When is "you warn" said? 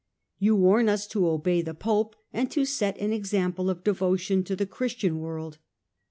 0.39-0.89